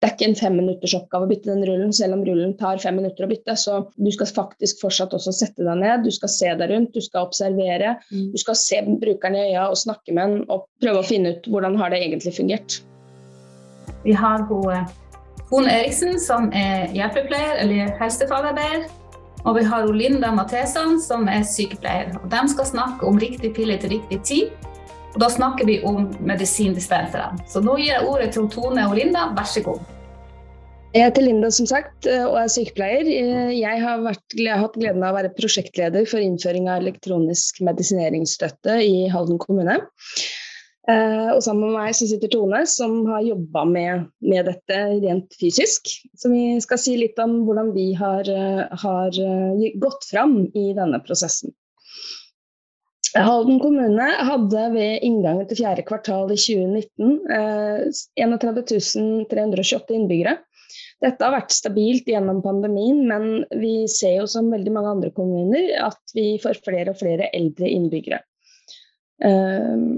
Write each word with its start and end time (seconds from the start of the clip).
det 0.00 0.08
er 0.08 0.14
ikke 0.14 0.28
en 0.30 0.38
femminuttersoppgave 0.38 1.26
å 1.26 1.28
bytte 1.28 1.50
den 1.50 1.64
rullen, 1.68 1.90
selv 1.92 2.16
om 2.16 2.22
rullen 2.24 2.54
tar 2.56 2.78
fem 2.80 2.96
minutter 2.96 3.26
å 3.26 3.28
bytte. 3.28 3.52
Så 3.60 3.74
du 4.00 4.08
skal 4.14 4.30
faktisk 4.32 4.80
fortsatt 4.80 5.12
også 5.12 5.34
sette 5.36 5.66
deg 5.66 5.76
ned, 5.82 6.06
du 6.06 6.14
skal 6.14 6.32
se 6.32 6.54
deg 6.56 6.72
rundt, 6.72 6.94
du 6.96 7.04
skal 7.04 7.28
observere. 7.28 7.98
Mm. 8.08 8.30
Du 8.32 8.38
skal 8.40 8.56
se 8.56 8.78
brukeren 9.02 9.36
i 9.36 9.42
øya 9.50 9.66
og 9.68 9.76
snakke 9.76 10.14
med 10.16 10.32
den 10.32 10.46
og 10.48 10.64
prøve 10.80 11.02
å 11.02 11.04
finne 11.04 11.34
ut 11.34 11.50
hvordan 11.52 11.76
har 11.76 11.92
det 11.92 12.00
egentlig 12.00 12.32
fungert. 12.38 12.78
Vi 14.06 14.16
har 14.16 14.46
hun 14.48 14.88
Hone 15.50 15.68
Eriksen, 15.82 16.16
som 16.22 16.48
er 16.56 16.88
hjelpepleier 16.96 17.60
eller 17.60 17.92
helsefagarbeider. 18.00 18.88
Og 19.44 19.56
vi 19.58 19.68
har 19.68 19.84
Linda 19.92 20.32
Matheson, 20.32 20.96
som 21.00 21.28
er 21.28 21.44
sykepleier. 21.44 22.14
Og 22.22 22.28
de 22.32 22.40
skal 22.54 22.72
snakke 22.72 23.04
om 23.08 23.20
riktig 23.20 23.52
pille 23.56 23.76
til 23.82 23.98
riktig 23.98 24.22
tid 24.24 24.69
og 25.14 25.22
da 25.22 25.30
snakker 25.32 25.66
vi 25.66 25.80
om 25.86 26.04
medisindispensere. 26.26 27.32
Så 27.50 27.62
nå 27.64 27.78
gir 27.80 27.94
jeg 27.94 28.06
ordet 28.06 28.30
til 28.36 28.46
Tone 28.52 28.84
og 28.86 28.94
Linda, 28.98 29.30
vær 29.36 29.48
så 29.48 29.62
god. 29.64 29.80
Jeg 30.90 31.06
heter 31.06 31.22
Linda 31.22 31.52
som 31.54 31.68
sagt, 31.70 32.06
og 32.06 32.36
er 32.40 32.50
sykepleier. 32.50 33.06
Jeg 33.54 33.82
har, 33.82 34.00
vært, 34.02 34.24
jeg 34.34 34.50
har, 34.50 34.62
hatt 34.64 34.78
gleden 34.78 35.04
av 35.06 35.14
å 35.14 35.20
være 35.20 35.32
prosjektleder 35.36 36.06
for 36.10 36.22
innføring 36.22 36.66
av 36.66 36.82
elektronisk 36.82 37.60
medisineringsstøtte 37.62 38.80
i 38.82 39.04
Halden 39.12 39.38
kommune. 39.38 39.76
Eh, 40.88 41.28
og 41.34 41.42
sammen 41.44 41.68
med 41.68 41.76
meg 41.76 41.94
så 41.96 42.08
sitter 42.08 42.30
Tone, 42.32 42.62
som 42.70 43.02
har 43.10 43.22
jobba 43.26 43.64
med, 43.68 44.06
med, 44.24 44.48
dette 44.48 44.78
rent 45.04 45.36
fysisk. 45.40 45.90
Så 46.18 46.32
vi 46.32 46.56
skal 46.64 46.80
si 46.80 46.96
litt 46.98 47.20
om 47.22 47.42
hvordan 47.46 47.74
vi 47.76 47.90
har, 47.98 48.26
eh, 48.26 48.62
har 48.82 49.20
eh, 49.26 49.66
gått 49.82 50.08
fram 50.10 50.40
i 50.48 50.70
denne 50.76 51.02
prosessen. 51.04 51.54
Halden 53.16 53.58
kommune 53.58 54.06
hadde 54.26 54.66
ved 54.74 55.04
inngangen 55.06 55.48
til 55.50 55.58
fjerde 55.62 55.82
kvartal 55.86 56.30
i 56.30 56.38
2019 56.38 57.16
eh, 57.34 57.88
31 58.22 59.26
328 59.30 59.96
innbyggere. 59.96 60.36
Dette 61.00 61.24
har 61.24 61.32
vært 61.32 61.54
stabilt 61.54 62.08
gjennom 62.08 62.42
pandemien, 62.44 63.00
men 63.08 63.46
vi 63.58 63.88
ser 63.90 64.18
jo 64.20 64.28
som 64.30 64.50
veldig 64.52 64.74
mange 64.74 64.92
andre 64.94 65.10
kommuner 65.16 65.72
at 65.88 66.14
vi 66.14 66.34
får 66.42 66.60
flere 66.66 66.92
og 66.92 67.00
flere 67.00 67.30
eldre 67.36 67.70
innbyggere. 67.72 68.20
Eh, 69.24 69.88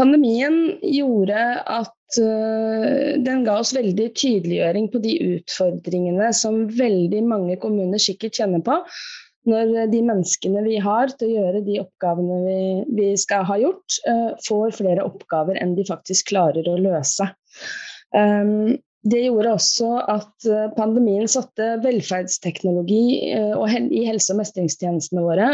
pandemien 0.00 0.58
gjorde 0.82 1.46
at 1.62 2.20
eh, 2.20 3.16
den 3.22 3.46
ga 3.46 3.60
oss 3.62 3.72
veldig 3.76 4.10
tydeliggjøring 4.18 4.90
på 4.92 5.00
de 5.06 5.16
utfordringene 5.36 6.32
som 6.36 6.66
veldig 6.74 7.24
mange 7.30 7.56
kommuner 7.62 8.02
sikkert 8.02 8.42
kjenner 8.42 8.66
på, 8.66 8.80
når 9.48 9.88
de 9.92 10.02
menneskene 10.04 10.62
vi 10.66 10.76
har 10.82 11.12
til 11.16 11.30
å 11.30 11.38
gjøre 11.38 11.64
de 11.66 11.78
oppgavene 11.80 12.42
vi, 12.44 12.60
vi 12.98 13.08
skal 13.20 13.46
ha 13.48 13.56
gjort, 13.60 14.00
uh, 14.08 14.36
får 14.46 14.76
flere 14.80 15.06
oppgaver 15.06 15.60
enn 15.62 15.74
de 15.78 15.86
faktisk 15.88 16.32
klarer 16.32 16.68
å 16.68 16.76
løse. 16.80 17.30
Um, 18.12 18.76
det 19.08 19.22
gjorde 19.22 19.54
også 19.56 19.90
at 20.12 20.44
eh, 20.44 20.66
pandemien 20.76 21.28
satte 21.30 21.78
velferdsteknologi 21.80 23.04
i 23.32 24.02
helse- 24.04 24.34
og 24.34 24.40
mestringstjenestene 24.42 25.22
våre 25.24 25.46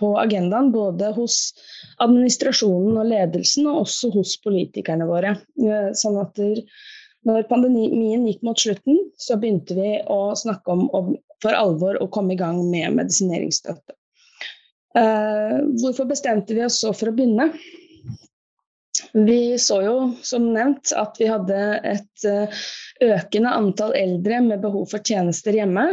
på 0.00 0.14
agendaen, 0.16 0.70
både 0.72 1.10
hos 1.12 1.36
administrasjonen 2.00 2.96
og 3.02 3.10
ledelsen, 3.10 3.68
og 3.68 3.82
også 3.82 4.08
hos 4.14 4.38
politikerne 4.40 5.04
våre. 5.10 5.34
Sånn 6.00 6.16
at 6.22 6.40
når 7.28 7.44
pandemien 7.52 8.24
gikk 8.28 8.40
mot 8.46 8.60
slutten, 8.60 9.02
så 9.20 9.36
begynte 9.40 9.76
vi 9.76 9.98
å 10.08 10.32
snakke 10.38 10.72
om 10.72 11.12
for 11.44 11.56
alvor 11.56 12.00
å 12.00 12.10
komme 12.12 12.34
i 12.34 12.40
gang 12.40 12.58
med 12.70 12.96
medisineringsstøtte. 12.98 13.96
Uh, 14.94 15.64
hvorfor 15.80 16.06
bestemte 16.06 16.54
vi 16.54 16.62
oss 16.64 16.78
så 16.82 16.92
for 16.94 17.10
å 17.10 17.16
begynne? 17.16 17.50
Vi 19.14 19.56
så 19.58 19.80
jo, 19.82 19.96
som 20.26 20.52
nevnt, 20.54 20.92
at 20.96 21.18
vi 21.18 21.26
hadde 21.30 21.58
et 21.86 22.26
uh, 22.30 22.62
økende 23.02 23.54
antall 23.54 23.94
eldre 23.98 24.40
med 24.44 24.62
behov 24.62 24.86
for 24.92 25.02
tjenester 25.04 25.56
hjemme. 25.56 25.84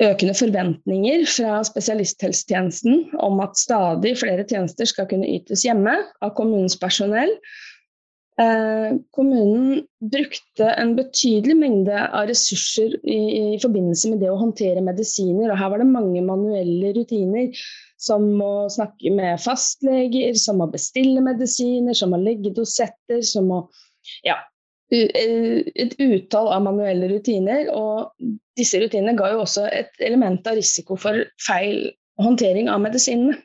Økende 0.00 0.32
forventninger 0.36 1.26
fra 1.28 1.58
spesialisthelsetjenesten 1.68 3.10
om 3.20 3.40
at 3.44 3.58
stadig 3.60 4.14
flere 4.20 4.46
tjenester 4.48 4.88
skal 4.88 5.08
kunne 5.10 5.28
ytes 5.28 5.64
hjemme 5.66 5.98
av 6.24 6.32
kommunens 6.38 6.78
personell. 6.80 7.34
Eh, 8.40 8.92
kommunen 9.12 9.82
brukte 10.12 10.68
en 10.80 10.94
betydelig 10.96 11.56
mengde 11.60 11.96
av 12.08 12.28
ressurser 12.30 12.94
i, 13.04 13.18
i, 13.40 13.58
forbindelse 13.60 14.12
med 14.12 14.22
det 14.22 14.30
å 14.32 14.38
håndtere 14.40 14.84
medisiner. 14.84 15.50
og 15.50 15.58
Her 15.60 15.72
var 15.74 15.82
det 15.82 15.88
mange 15.90 16.22
manuelle 16.24 16.94
rutiner, 16.96 17.50
som 18.00 18.30
å 18.40 18.70
snakke 18.72 19.12
med 19.12 19.42
fastleger, 19.44 20.38
som 20.40 20.62
å 20.64 20.70
bestille 20.72 21.20
medisiner, 21.24 21.96
som 21.96 22.16
å 22.16 22.22
legge 22.22 22.54
dosetter, 22.56 23.20
som 23.26 23.50
å 23.52 23.60
ja, 24.24 24.38
et 24.90 25.94
utall 26.00 26.48
av 26.54 26.64
manuelle 26.64 27.10
rutiner. 27.12 27.68
Og 27.76 28.32
disse 28.56 28.80
rutinene 28.80 29.18
ga 29.18 29.34
jo 29.34 29.44
også 29.44 29.68
et 29.68 29.92
element 30.06 30.48
av 30.48 30.56
risiko 30.58 30.96
for 30.96 31.26
feil 31.44 31.90
håndtering 32.20 32.72
av 32.72 32.80
medisinene. 32.88 33.36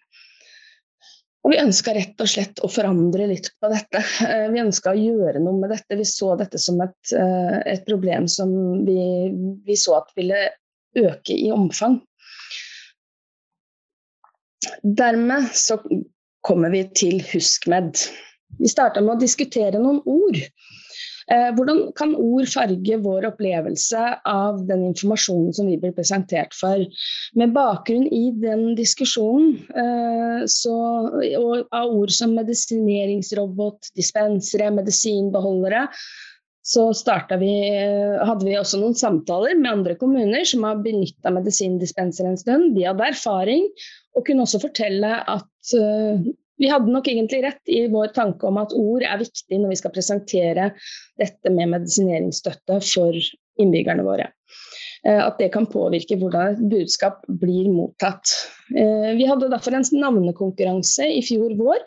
Og 1.45 1.51
vi 1.53 1.61
ønska 1.61 1.93
rett 1.93 2.21
og 2.23 2.29
slett 2.29 2.59
å 2.65 2.67
forandre 2.73 3.27
litt 3.29 3.51
på 3.61 3.69
dette. 3.69 4.01
Eh, 4.25 4.47
vi 4.49 4.63
ønska 4.63 4.95
å 4.95 4.97
gjøre 4.97 5.43
noe 5.43 5.59
med 5.61 5.69
dette. 5.75 5.97
Vi 5.99 6.07
så 6.09 6.31
dette 6.39 6.57
som 6.57 6.79
et, 6.81 6.97
eh, 7.13 7.59
et 7.75 7.85
problem 7.85 8.25
som 8.31 8.49
vi, 8.87 9.29
vi, 9.67 9.77
så 9.77 9.99
at 9.99 10.09
ville 10.17 10.39
øke 10.97 11.37
i 11.37 11.51
omfang. 11.53 11.99
Dermed 14.81 15.51
så 15.53 15.77
kommer 16.41 16.73
vi 16.73 16.81
til 16.97 17.21
HuskMed. 17.29 18.01
Vi 18.57 18.71
starta 18.71 19.03
med 19.05 19.13
å 19.13 19.21
diskutere 19.21 19.77
noen 19.81 20.01
ord. 20.09 20.41
Eh, 21.33 21.47
hvordan 21.57 21.79
kan 21.97 22.11
ord 22.21 22.45
farge 22.51 22.97
vår 23.01 23.25
opplevelse 23.31 24.01
av 24.29 24.59
den 24.69 24.83
informasjonen 24.91 25.55
som 25.57 25.65
vi 25.71 25.79
blir 25.81 25.95
presentert 25.97 26.53
for? 26.53 26.83
Med 27.39 27.55
bakgrunn 27.55 28.05
i 28.13 28.27
den 28.43 28.67
diskusjonen 28.77 29.55
eh, 29.73 30.45
så, 30.51 30.75
og 31.39 31.65
av 31.73 31.95
ord 31.97 32.13
som 32.13 32.35
medisineringsrobot, 32.37 33.89
dispensere, 33.97 34.69
medisinbeholdere, 34.75 35.87
så 36.65 36.87
vi, 37.41 37.51
eh, 37.73 38.21
hadde 38.25 38.45
vi 38.45 38.57
også 38.57 38.81
noen 38.81 38.97
samtaler 38.97 39.57
med 39.57 39.71
andre 39.71 39.97
kommuner 39.97 40.45
som 40.45 40.65
har 40.65 40.81
benytta 40.85 41.33
medisindispenser 41.33 42.29
en 42.29 42.37
stund. 42.37 42.73
De 42.77 42.85
hadde 42.85 43.09
erfaring 43.13 43.65
og 44.13 44.25
kunne 44.25 44.45
også 44.45 44.61
fortelle 44.61 45.19
at 45.25 45.49
vi 46.61 46.69
hadde 46.71 46.91
nok 46.91 47.07
egentlig 47.11 47.41
rett 47.43 47.71
i 47.71 47.85
vår 47.91 48.13
tanke 48.15 48.47
om 48.47 48.59
at 48.61 48.73
ord 48.75 49.03
er 49.03 49.19
viktig 49.19 49.59
når 49.59 49.73
vi 49.73 49.79
skal 49.81 49.93
presentere 49.95 50.69
dette 51.19 51.51
med 51.51 51.73
medisineringsstøtte 51.73 52.79
for 52.85 53.19
innbyggerne 53.61 54.05
våre. 54.07 54.29
Eh, 55.05 55.21
at 55.21 55.39
det 55.41 55.51
kan 55.53 55.67
påvirke 55.69 56.17
hvordan 56.19 56.55
et 56.55 56.67
budskap 56.71 57.23
blir 57.41 57.69
mottatt. 57.73 58.31
Eh, 58.75 59.11
vi 59.19 59.27
hadde 59.29 59.51
derfor 59.51 59.75
en 59.75 59.89
navnekonkurranse 59.91 61.09
i 61.17 61.23
fjor 61.25 61.57
vår. 61.59 61.83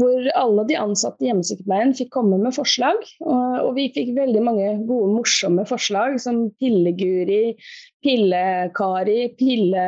Hvor 0.00 0.24
alle 0.40 0.62
de 0.70 0.76
ansatte 0.80 1.20
i 1.20 1.28
hjemmesykepleien 1.28 1.90
fikk 1.92 2.14
komme 2.14 2.38
med 2.40 2.54
forslag. 2.56 3.02
Og 3.20 3.74
vi 3.76 3.90
fikk 3.92 4.14
veldig 4.16 4.40
mange 4.40 4.70
gode, 4.88 5.10
morsomme 5.18 5.66
forslag 5.68 6.16
som 6.22 6.46
Pilleguri, 6.56 7.58
Pillekari, 8.00 9.18
Pille 9.36 9.84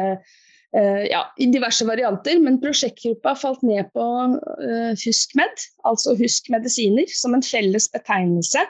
ja, 0.75 1.23
i 1.39 1.47
diverse 1.53 1.87
varianter, 1.87 2.41
men 2.43 2.61
prosjektgruppa 2.63 3.35
falt 3.39 3.63
ned 3.67 3.91
på 3.95 4.05
uh, 4.05 4.93
HuskMed, 4.99 5.67
altså 5.87 6.17
Husk 6.19 6.51
medisiner, 6.51 7.07
som 7.15 7.37
en 7.37 7.45
felles 7.47 7.87
betegnelse 7.95 8.65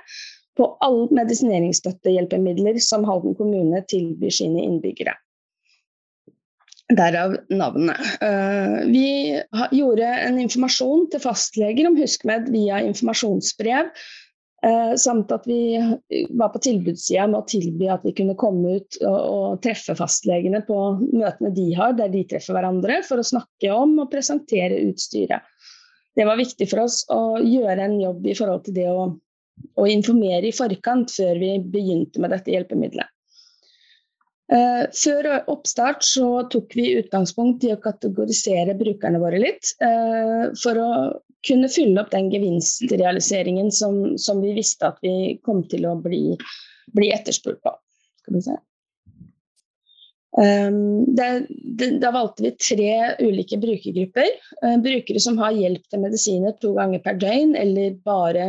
på 0.59 0.69
alle 0.84 1.09
medisineringsstøttehjelpemidler 1.16 2.76
som 2.82 3.06
Halden 3.09 3.37
kommune 3.38 3.81
tilbyr 3.91 4.34
sine 4.37 4.66
innbyggere. 4.66 5.16
Derav 6.92 7.38
navnet. 7.48 7.97
Uh, 8.21 8.84
vi 8.92 9.41
gjorde 9.72 10.10
en 10.26 10.36
informasjon 10.42 11.09
til 11.15 11.25
fastleger 11.25 11.88
om 11.88 11.97
HuskMed 11.97 12.53
via 12.53 12.84
informasjonsbrev 12.84 13.88
Eh, 13.88 14.23
samt 15.00 15.32
at 15.34 15.47
vi 15.48 15.76
var 16.30 16.48
på 16.54 16.60
tilbudssida 16.64 17.27
med 17.28 17.41
å 17.42 17.48
tilby 17.48 17.89
at 17.92 18.04
vi 18.06 18.15
kunne 18.16 18.36
komme 18.41 18.78
ut 18.78 18.98
og, 19.03 19.18
og, 19.18 19.48
treffe 19.65 19.97
fastlegene 19.98 20.62
på 20.65 20.78
møtene 21.03 21.50
de 21.56 21.66
har, 21.77 21.92
der 21.98 22.12
de 22.12 22.22
treffer 22.30 22.56
hverandre, 22.56 23.00
for 23.04 23.21
å 23.21 23.27
snakke 23.27 23.72
om 23.74 23.98
og 24.03 24.10
presentere 24.12 24.80
utstyret. 24.89 25.44
Det 26.15 26.24
var 26.28 26.39
viktig 26.39 26.68
for 26.71 26.84
oss 26.84 27.03
å 27.12 27.41
gjøre 27.42 27.89
en 27.89 27.98
jobb 28.00 28.27
i 28.30 28.36
forhold 28.39 28.65
til 28.68 28.78
det 28.78 28.86
å, 28.91 29.09
å 29.80 29.89
informere 29.91 30.48
i 30.48 30.54
forkant, 30.54 31.10
før 31.12 31.41
vi 31.42 31.56
begynte 31.59 32.22
med 32.22 32.33
dette 32.34 32.54
hjelpemiddelet. 32.54 33.14
Uh, 34.52 34.84
før 34.92 35.26
oppstart 35.48 36.04
tok 36.52 36.74
vi 36.76 36.91
utgangspunkt 36.98 37.64
i 37.64 37.70
å 37.72 37.80
kategorisere 37.80 38.74
brukerne 38.76 39.22
våre 39.22 39.41
litt. 39.41 39.72
Uh, 39.80 40.52
for 40.60 40.80
å 40.80 40.91
kunne 41.44 41.70
fylle 41.72 42.02
opp 42.02 42.12
den 42.12 42.28
gevinstrealiseringen 42.32 43.72
som, 43.72 44.18
som 44.20 44.44
vi 44.44 44.52
visste 44.56 44.91
at 44.92 45.00
vi 45.04 45.41
kom 45.44 45.64
til 45.68 45.88
å 45.88 45.96
bli, 46.00 46.36
bli 46.96 47.10
etterspurt 47.12 47.60
på. 47.64 47.74
Det, 50.34 51.26
det, 51.78 51.88
da 52.02 52.10
valgte 52.10 52.42
vi 52.42 52.54
tre 52.58 52.94
ulike 53.20 53.58
brukergrupper. 53.60 54.32
Brukere 54.82 55.20
som 55.22 55.36
har 55.38 55.52
hjelp 55.54 55.84
til 55.92 56.02
medisiner 56.02 56.56
to 56.64 56.72
ganger 56.74 57.04
per 57.04 57.20
døgn, 57.20 57.52
eller 57.60 58.00
bare 58.08 58.48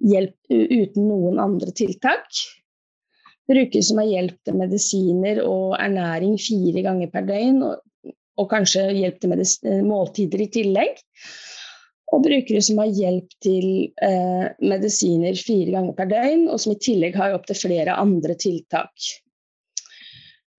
hjelp 0.00 0.34
uten 0.48 1.06
noen 1.06 1.38
andre 1.44 1.76
tiltak. 1.76 2.40
Brukere 3.50 3.82
som 3.82 3.98
har 3.98 4.08
hjelp 4.10 4.36
til 4.46 4.58
medisiner 4.60 5.42
og 5.44 5.76
ernæring 5.80 6.36
fire 6.38 6.84
ganger 6.86 7.10
per 7.12 7.26
døgn, 7.28 7.62
og, 7.66 8.12
og 8.38 8.50
kanskje 8.52 8.88
hjelp 8.94 9.22
til 9.22 9.82
måltider 9.86 10.44
i 10.44 10.50
tillegg. 10.54 11.00
Og 12.10 12.24
brukere 12.26 12.62
som 12.66 12.78
har 12.82 12.90
hjelp 12.90 13.34
til 13.42 13.66
eh, 14.02 14.46
medisiner 14.66 15.36
fire 15.38 15.74
ganger 15.76 15.98
per 15.98 16.08
døgn, 16.10 16.46
og 16.50 16.62
som 16.62 16.74
i 16.74 16.80
tillegg 16.82 17.18
har 17.18 17.36
opptil 17.36 17.58
flere 17.58 17.98
andre 18.02 18.34
tiltak. 18.38 19.10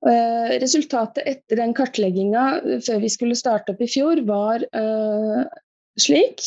Eh, 0.01 0.53
resultatet 0.63 1.27
etter 1.29 1.59
den 1.59 1.75
kartlegginga 1.77 2.45
før 2.81 3.01
vi 3.03 3.09
skulle 3.13 3.37
starte 3.37 3.75
opp 3.75 3.83
i 3.83 3.89
fjor, 3.91 4.23
var 4.25 4.63
eh, 4.65 5.43
slik. 5.99 6.41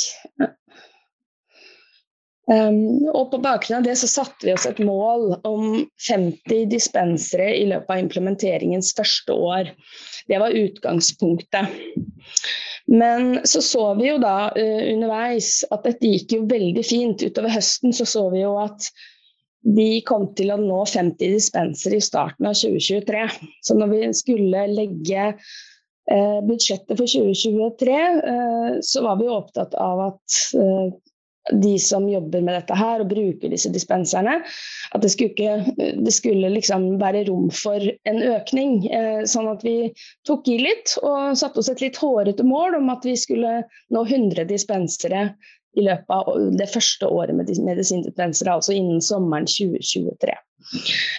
Um, 2.45 3.07
og 3.09 3.31
på 3.33 3.39
bakgrunn 3.41 3.79
av 3.79 3.87
det 3.87 3.95
så 3.97 4.09
satte 4.11 4.45
vi 4.45 4.53
oss 4.53 4.67
et 4.69 4.81
mål 4.85 5.39
om 5.49 5.87
50 6.05 6.67
dispensere 6.69 7.47
i 7.57 7.65
løpet 7.71 7.95
av 7.95 8.03
implementeringens 8.03 8.93
første 8.99 9.33
år. 9.33 9.71
Det 10.29 10.41
var 10.43 10.57
utgangspunktet. 10.59 11.73
Men 12.93 13.39
så 13.49 13.63
så 13.65 13.87
vi 13.97 14.11
jo 14.11 14.19
da 14.21 14.51
uh, 14.53 14.83
underveis 14.93 15.63
at 15.73 15.89
dette 15.89 16.11
gikk 16.11 16.37
jo 16.37 16.45
veldig 16.51 16.85
fint. 16.85 17.25
Utover 17.25 17.55
høsten 17.55 17.97
så 17.97 18.05
så 18.09 18.27
vi 18.35 18.45
jo 18.45 18.59
at 18.61 18.91
vi 19.65 20.03
kom 20.05 20.27
til 20.37 20.53
å 20.53 20.61
nå 20.61 20.83
50 20.85 21.33
dispensere 21.39 21.97
i 21.97 22.05
starten 22.05 22.51
av 22.51 22.59
2023. 22.61 23.25
Så 23.65 23.79
når 23.79 23.95
vi 23.95 24.03
skulle 24.13 24.67
legge 24.75 25.31
uh, 25.33 26.41
budsjettet 26.45 26.93
for 26.93 27.09
2023, 27.09 27.97
uh, 28.21 28.71
så 28.85 29.07
var 29.09 29.17
vi 29.23 29.33
opptatt 29.33 29.73
av 29.81 30.11
at 30.11 30.39
de 31.53 31.79
som 31.79 32.07
jobber 32.09 32.41
med 32.41 32.57
dette 32.57 32.77
her 32.79 33.03
og 33.03 33.11
bruker 33.11 33.53
disse 33.53 33.71
dispenserne, 33.73 34.39
at 34.97 35.03
det 35.05 35.11
skulle, 35.13 35.35
ikke, 35.35 35.91
det 36.01 36.15
skulle 36.15 36.53
liksom 36.55 36.95
være 37.03 37.27
rom 37.29 37.51
for 37.53 37.83
en 38.09 38.23
økning. 38.23 38.79
Eh, 38.89 39.25
sånn 39.29 39.51
at 39.53 39.65
vi 39.67 39.93
tok 40.29 40.49
i 40.49 40.61
litt 40.63 40.97
og 41.03 41.37
satte 41.39 41.61
oss 41.61 41.69
et 41.73 41.85
litt 41.85 42.01
hårete 42.01 42.47
mål 42.49 42.79
om 42.81 42.89
at 42.95 43.05
vi 43.05 43.17
skulle 43.21 43.61
nå 43.93 44.07
100 44.07 44.49
dispensere 44.49 45.29
i 45.75 45.83
løpet 45.83 46.11
av 46.15 46.37
det 46.55 46.69
første 46.71 47.09
året 47.11 47.35
med 47.35 47.51
medisindispensere, 47.67 48.53
altså 48.55 48.77
innen 48.77 49.03
sommeren 49.03 49.49
2023. 49.51 50.37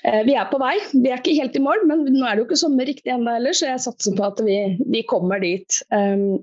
Eh, 0.08 0.22
vi 0.26 0.36
er 0.40 0.48
på 0.50 0.60
vei. 0.62 0.76
Vi 0.94 1.12
er 1.12 1.20
ikke 1.20 1.36
helt 1.38 1.58
i 1.60 1.64
mål, 1.64 1.84
men 1.90 2.06
nå 2.08 2.24
er 2.24 2.36
det 2.36 2.44
jo 2.44 2.50
ikke 2.50 2.62
sommer 2.64 2.88
riktig 2.88 3.14
ennå 3.14 3.36
heller, 3.36 3.56
så 3.56 3.70
jeg 3.70 3.84
satser 3.84 4.16
på 4.18 4.28
at 4.28 4.42
vi, 4.48 4.60
vi 4.90 5.04
kommer 5.10 5.44
dit. 5.44 5.82
Um, 5.92 6.40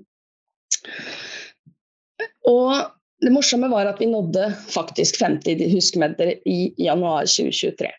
og 2.49 2.93
det 3.23 3.33
morsomme 3.33 3.69
var 3.71 3.87
at 3.89 4.01
vi 4.01 4.09
nådde 4.11 4.49
faktisk 4.69 5.19
50 5.21 5.69
huskmeter 5.73 6.33
i 6.49 6.73
januar 6.77 7.27
2023. 7.29 7.91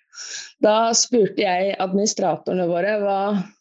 Da 0.65 0.77
spurte 0.97 1.43
jeg 1.43 1.75
administratorene 1.83 2.67
våre 2.71 2.97
hva, 3.03 3.19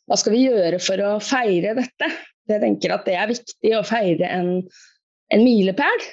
hva 0.07 0.17
skal 0.19 0.35
vi 0.35 0.45
gjøre 0.45 0.79
for 0.83 1.03
å 1.03 1.13
feire 1.23 1.75
dette. 1.79 2.09
Jeg 2.51 2.61
tenker 2.63 2.93
at 2.95 3.07
det 3.07 3.15
er 3.17 3.31
viktig 3.31 3.71
å 3.77 3.85
feire 3.87 4.29
en, 4.29 4.51
en 5.33 5.43
milepæl. 5.43 6.07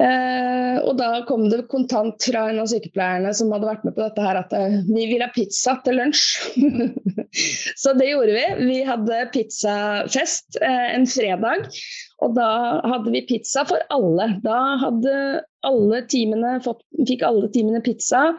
Eh, 0.00 0.76
og 0.86 0.94
da 0.96 1.08
kom 1.28 1.48
det 1.50 1.66
kontant 1.68 2.22
fra 2.24 2.46
en 2.48 2.60
av 2.62 2.68
sykepleierne 2.70 3.32
som 3.36 3.50
hadde 3.52 3.68
vært 3.68 3.82
med 3.84 3.96
på 3.96 4.04
dette 4.04 4.24
her, 4.24 4.38
at 4.40 4.54
eh, 4.56 4.78
vi 4.88 5.08
vil 5.10 5.24
ha 5.24 5.28
pizza 5.34 5.74
til 5.84 5.98
lunsj. 6.00 6.22
så 7.82 7.92
det 7.98 8.08
gjorde 8.08 8.36
vi. 8.36 8.46
Vi 8.70 8.78
hadde 8.86 9.26
pizzafest 9.34 10.60
eh, 10.62 10.86
en 10.94 11.08
fredag. 11.10 11.68
Og 12.20 12.34
da 12.36 12.50
hadde 12.84 13.12
vi 13.14 13.24
pizza 13.28 13.64
for 13.68 13.80
alle. 13.92 14.34
Da 14.44 14.58
hadde 14.80 15.14
alle 15.66 16.02
teamene 16.08 16.58
fått, 16.64 16.82
fikk 17.08 17.24
alle 17.26 17.48
teamene 17.52 17.80
pizza. 17.84 18.30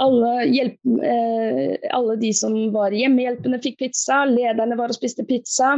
Alle, 0.00 0.30
hjelp, 0.48 0.78
eh, 1.04 1.88
alle, 1.94 2.16
de 2.20 2.32
som 2.34 2.54
var 2.74 2.94
hjemmehjelpende 2.96 3.60
fikk 3.62 3.78
pizza, 3.84 4.22
lederne 4.28 4.76
var 4.78 4.92
og 4.92 4.96
spiste 4.96 5.24
pizza. 5.28 5.74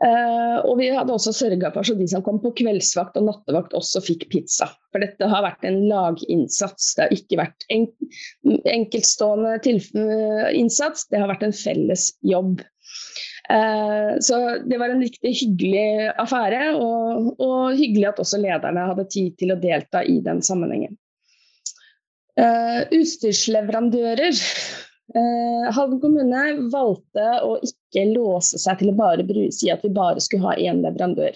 Eh, 0.00 0.56
og 0.64 0.78
vi 0.80 0.90
hadde 0.94 1.14
også 1.14 1.34
sørga 1.36 1.72
for 1.74 1.84
at 1.84 1.98
de 1.98 2.08
som 2.10 2.24
kom 2.26 2.40
på 2.42 2.54
kveldsvakt 2.62 3.18
og 3.20 3.26
nattevakt 3.28 3.76
også 3.76 3.99
fikk 4.04 4.26
pizza. 4.32 4.70
For 4.90 5.02
dette 5.02 5.28
har 5.30 5.44
vært 5.44 5.64
en 5.68 5.78
laginnsats, 5.90 6.94
det 6.96 7.06
har 7.06 7.14
ikke 7.14 7.40
vært 7.40 7.66
en, 7.74 7.86
enkeltstående 8.72 9.56
innsats, 10.56 11.06
det 11.10 11.22
har 11.22 11.30
vært 11.30 11.46
en 11.46 11.56
felles 11.56 12.10
jobb. 12.26 12.64
Eh, 13.50 14.18
så 14.20 14.40
det 14.66 14.78
var 14.78 14.92
en 14.92 15.02
riktig 15.02 15.32
hyggelig 15.42 16.10
affære, 16.22 16.74
og, 16.78 17.30
og, 17.38 17.78
hyggelig 17.78 18.10
at 18.12 18.20
også 18.22 18.40
lederne 18.42 18.88
hadde 18.92 19.08
tid 19.10 19.38
til 19.40 19.54
å 19.54 19.58
delta 19.62 20.04
i 20.06 20.20
den 20.24 20.42
sammenhengen. 20.46 20.98
Eh, 22.38 22.82
utstyrsleverandører. 22.94 24.38
Eh, 25.10 25.70
Halden 25.74 25.98
kommune 26.02 26.42
valgte 26.70 27.26
å 27.42 27.56
ikke 27.66 28.06
låse 28.12 28.60
seg 28.62 28.78
til 28.78 28.92
å 28.92 28.98
bare 29.00 29.50
si 29.54 29.70
at 29.72 29.82
vi 29.82 29.90
bare 29.94 30.22
skulle 30.22 30.46
ha 30.46 30.70
én 30.70 30.84
leverandør. 30.84 31.34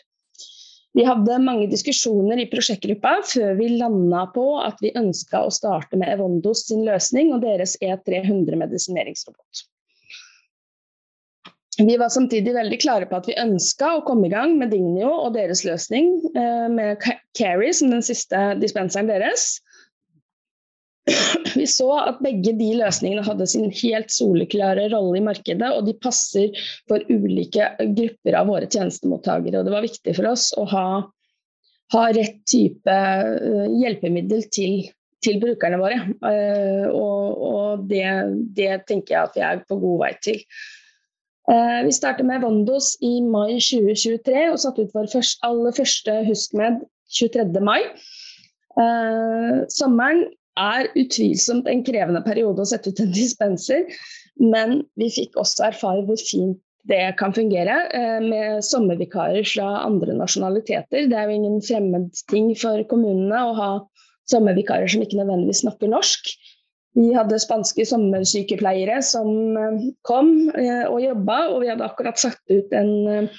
Vi 0.94 1.02
hadde 1.02 1.41
mange 1.43 1.67
diskusjoner 1.70 2.38
i 2.38 2.46
prosjektgruppa 2.50 3.17
før 3.26 3.56
vi 3.58 3.73
landa 3.81 4.29
på 4.35 4.44
at 4.62 4.79
vi 4.82 4.93
ønska 4.94 5.43
å 5.43 5.52
starte 5.55 5.99
med 5.99 6.12
Evondos 6.12 6.69
sin 6.69 6.85
løsning 6.87 7.32
og 7.35 7.43
deres 7.43 7.75
E300 7.82 8.61
medisineringsrobot. 8.61 9.64
Vi 11.82 11.96
var 11.99 12.12
samtidig 12.14 12.55
veldig 12.55 12.79
klare 12.85 13.08
på 13.11 13.19
at 13.19 13.26
vi 13.26 13.35
ønska 13.43 13.96
å 13.96 14.05
komme 14.06 14.29
i 14.29 14.32
gang 14.32 14.55
med 14.61 14.70
Dignio 14.70 15.11
og 15.11 15.35
deres 15.35 15.64
løsning, 15.67 16.12
eh, 16.38 16.69
med 16.70 17.02
Carrie 17.35 17.75
som 17.75 17.90
den 17.90 18.05
siste 18.06 18.52
dispenseren 18.62 19.11
deres. 19.11 19.56
Vi 21.58 21.66
så 21.68 21.88
at 22.00 22.20
begge 22.24 22.54
de 22.56 22.70
løsningene 22.78 23.24
hadde 23.26 23.46
sin 23.50 23.68
helt 23.82 24.12
soleklare 24.12 24.86
rolle 24.92 25.20
i 25.20 25.24
markedet, 25.24 25.68
og 25.76 25.84
de 25.88 25.96
passer 26.00 26.54
for 26.88 27.04
ulike 27.12 27.68
grupper 27.80 28.38
av 28.38 28.48
våre 28.48 28.68
tjenestemottakere. 28.70 29.64
Det 29.66 29.74
var 29.74 29.84
viktig 29.84 30.14
for 30.16 30.30
oss 30.32 30.48
å 30.60 30.64
ha, 30.72 30.86
ha 31.94 32.04
rett 32.16 32.38
type 32.48 32.94
eh, 32.94 33.66
hjelpemiddel 33.82 34.46
til, 34.54 34.78
til 35.24 35.42
brukerne 35.42 35.80
våre. 35.82 36.00
Eh, 36.30 36.86
og, 36.88 37.44
og 37.50 37.84
det, 37.90 38.06
det 38.56 38.72
tenker 38.88 39.18
jeg 39.18 39.28
at 39.28 39.36
vi 39.36 39.44
er 39.50 39.62
på 39.68 39.78
god 39.82 40.00
vei 40.06 40.12
til. 40.24 40.40
Eh, 41.52 41.82
vi 41.84 41.92
startet 41.92 42.24
med 42.24 42.40
Vondos 42.46 42.94
i 43.04 43.18
mai 43.26 43.58
2023 43.60 44.46
og 44.54 44.56
satte 44.62 44.86
ut 44.86 44.96
vår 44.96 45.12
aller 45.44 45.76
første 45.76 46.16
Huskmed 46.30 46.80
23. 47.12 47.44
mai. 47.60 47.82
Sommeren 49.70 50.24
er 50.60 50.90
utvilsomt 50.98 51.68
en 51.70 51.82
krevende 51.86 52.22
periode 52.26 52.62
å 52.62 52.68
sette 52.68 52.92
ut 52.92 53.02
en 53.02 53.14
dispenser, 53.14 53.88
men 54.42 54.82
vi 55.00 55.11
fikk 55.14 55.38
også 55.40 55.68
erfare 55.70 56.04
hvor 56.06 56.20
fint 56.20 56.61
det 56.88 57.14
kan 57.16 57.32
fungere 57.32 57.76
eh, 57.96 58.20
med 58.20 58.64
sommervikarer 58.64 59.46
fra 59.49 59.68
andre 59.87 60.16
nasjonaliteter. 60.18 61.08
Det 61.08 61.16
er 61.16 61.30
jo 61.30 61.38
ingen 61.38 61.62
fremmed 61.64 62.11
ting 62.30 62.50
for 62.61 62.82
kommunene 62.90 63.40
å 63.40 63.54
ha 63.56 63.70
sommervikarer 64.30 64.90
som 64.90 65.04
ikke 65.04 65.20
nødvendigvis 65.20 65.62
snakker 65.64 65.90
norsk. 65.92 66.34
Vi 66.94 67.08
hadde 67.16 67.40
spanske 67.42 67.87
sommersykepleiere 67.88 69.00
som 69.06 69.32
eh, 69.56 69.87
kom 70.04 70.34
eh, 70.52 70.84
og 70.90 71.00
jobba, 71.06 71.38
og 71.54 71.62
vi 71.64 71.73
hadde 71.73 71.88
akkurat 71.88 72.20
satt 72.20 72.42
ut 72.52 72.76
en, 72.76 73.30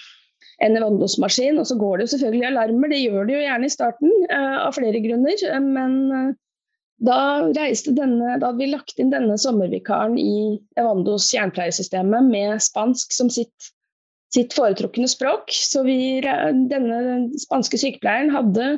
en 0.65 0.79
vannlosmaskin. 0.81 1.61
Og 1.61 1.69
så 1.69 1.77
går 1.77 1.99
det 1.99 2.07
jo 2.07 2.15
selvfølgelig 2.15 2.49
alarmer, 2.49 2.95
det 2.95 3.03
gjør 3.03 3.29
det 3.29 3.37
jo 3.37 3.45
gjerne 3.45 3.69
i 3.69 3.75
starten 3.77 4.17
av 4.33 4.73
flere 4.73 5.03
grunner. 5.05 5.45
Men 5.61 6.33
da, 7.03 7.19
denne, 7.51 8.37
da 8.39 8.49
hadde 8.49 8.59
vi 8.59 8.71
lagt 8.71 8.99
inn 9.01 9.11
denne 9.11 9.37
sommervikaren 9.41 10.17
i 10.19 10.57
Evandos 10.79 11.27
jernpleiesystemet 11.33 12.29
med 12.29 12.61
spansk 12.63 13.11
som 13.13 13.31
sitt, 13.33 13.71
sitt 14.33 14.55
foretrukne 14.55 15.09
språk. 15.11 15.51
Så 15.51 15.83
vi, 15.87 16.21
denne 16.23 17.27
spanske 17.41 17.79
sykepleieren 17.81 18.31
hadde 18.35 18.69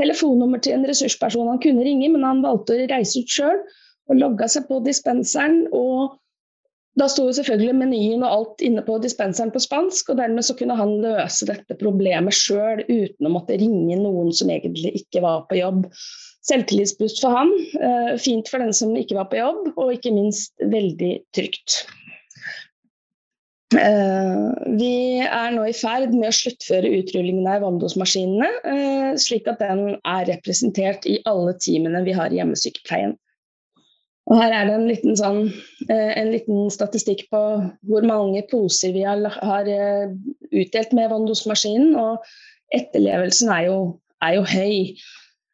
telefonnummer 0.00 0.62
til 0.62 0.78
en 0.78 0.88
ressursperson 0.88 1.50
han 1.52 1.62
kunne 1.62 1.86
ringe, 1.86 2.10
men 2.10 2.26
han 2.26 2.42
valgte 2.44 2.74
å 2.74 2.90
reise 2.90 3.22
ut 3.22 3.30
sjøl 3.30 3.62
og 4.10 4.18
logga 4.18 4.48
seg 4.50 4.66
på 4.66 4.82
dispenseren. 4.86 5.66
og 5.70 6.18
da 6.98 7.06
sto 7.08 7.24
selvfølgelig 7.32 7.72
menyen 7.78 8.24
og 8.26 8.32
alt 8.34 8.62
inne 8.66 8.82
på 8.84 8.98
dispenseren 9.00 9.52
på 9.54 9.62
spansk, 9.64 10.10
og 10.12 10.18
dermed 10.18 10.44
så 10.44 10.56
kunne 10.58 10.76
han 10.76 10.98
løse 11.00 11.46
dette 11.48 11.76
problemet 11.80 12.36
sjøl 12.36 12.82
uten 12.84 13.28
å 13.28 13.32
måtte 13.32 13.56
ringe 13.60 13.96
noen 13.96 14.28
som 14.36 14.52
egentlig 14.52 14.92
ikke 15.00 15.22
var 15.24 15.46
på 15.48 15.56
jobb. 15.62 15.86
Selvtillitsboost 16.42 17.20
for 17.22 17.36
han, 17.36 17.50
eh, 17.78 18.14
fint 18.18 18.48
for 18.50 18.58
den 18.58 18.72
som 18.74 18.94
ikke 18.98 19.14
var 19.14 19.28
på 19.30 19.38
jobb, 19.38 19.72
og 19.76 19.92
ikke 19.94 20.14
minst 20.14 20.52
veldig 20.58 21.12
trygt. 21.36 21.84
Eh, 23.72 24.48
vi 24.76 24.94
er 25.22 25.52
nå 25.54 25.68
i 25.70 25.76
ferd 25.76 26.10
med 26.12 26.28
å 26.28 26.34
sluttføre 26.34 26.90
utrullingen 26.98 27.46
av 27.46 27.62
Vandos-maskinene, 27.62 28.50
eh, 28.64 29.12
slik 29.22 29.46
at 29.48 29.62
den 29.62 29.96
er 30.02 30.26
representert 30.28 31.06
i 31.06 31.20
alle 31.30 31.54
teamene 31.54 32.02
vi 32.04 32.12
har 32.18 32.34
i 32.34 32.40
hjemmesykepleien. 32.40 33.16
Og 34.30 34.36
her 34.38 34.52
er 34.52 34.66
det 34.66 34.74
en 34.74 34.88
liten, 34.88 35.16
sånn, 35.18 35.40
en 35.90 36.30
liten 36.30 36.68
statistikk 36.70 37.24
på 37.32 37.40
hvor 37.88 38.04
mange 38.06 38.42
poser 38.48 38.92
vi 38.94 39.02
har, 39.02 39.18
utdelt 40.52 40.92
med 40.94 41.10
Vondos-maskinen. 41.10 41.96
Og 41.98 42.22
etterlevelsen 42.72 43.50
er 43.50 43.66
jo, 43.66 43.78
er 44.22 44.38
jo 44.38 44.44
høy. 44.46 44.94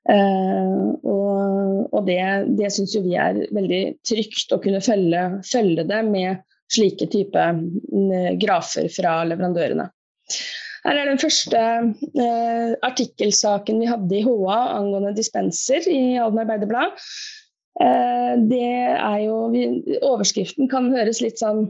Uh, 0.09 0.97
og, 1.05 1.89
og, 1.93 1.99
det, 2.07 2.21
det 2.57 2.71
syns 2.73 2.95
jo 2.97 3.03
vi 3.05 3.19
er 3.21 3.43
veldig 3.53 3.83
trygt 4.09 4.55
å 4.55 4.61
kunne 4.63 4.81
følge, 4.81 5.25
følge 5.45 5.85
det 5.89 6.01
med 6.07 6.41
slike 6.73 7.11
type 7.13 7.43
uh, 7.45 8.31
grafer 8.41 8.89
fra 8.93 9.19
leverandørene. 9.29 9.91
Her 10.87 10.97
er 10.97 11.11
den 11.11 11.21
første 11.21 11.61
uh, 11.61 12.71
artikkelsaken 12.89 13.83
vi 13.83 13.91
hadde 13.91 14.17
i 14.17 14.25
HA 14.25 14.59
angående 14.79 15.13
dispenser 15.19 15.85
i 15.93 16.17
Alden 16.17 16.45
Arbeiderblad. 16.47 16.97
det 18.51 18.69
er 18.99 19.19
jo 19.23 19.35
vi, 19.53 19.67
Overskriften 20.03 20.71
kan 20.73 20.89
høres 20.91 21.21
litt 21.23 21.39
sånn, 21.39 21.69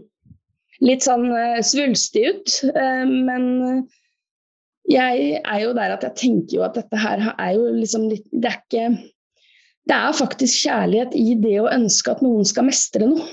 litt 0.80 1.02
sånn 1.04 1.26
svulstig 1.66 2.23
ut, 2.30 2.54
men 3.26 3.83
jeg 4.88 5.40
er 5.42 5.61
jo 5.62 5.75
der 5.76 5.95
at 5.97 6.04
jeg 6.07 6.16
tenker 6.18 6.59
jo 6.59 6.64
at 6.66 6.78
dette 6.78 7.00
her 7.00 7.25
er 7.35 7.52
jo 7.57 7.68
liksom 7.76 8.09
litt 8.11 8.26
Det 8.33 8.50
er 8.50 8.59
ikke 8.62 8.87
Det 9.88 9.97
er 9.97 10.16
faktisk 10.16 10.64
kjærlighet 10.64 11.16
i 11.18 11.35
det 11.42 11.59
å 11.62 11.71
ønske 11.73 12.12
at 12.12 12.25
noen 12.25 12.49
skal 12.49 12.66
mestre 12.68 13.09
noe. 13.09 13.25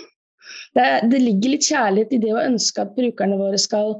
Det, 0.76 0.86
det 1.12 1.20
ligger 1.20 1.56
litt 1.56 1.68
kjærlighet 1.68 2.14
i 2.16 2.22
det 2.24 2.32
å 2.36 2.44
ønske 2.44 2.84
at 2.84 2.94
brukerne 2.96 3.40
våre 3.40 3.60
skal 3.60 3.98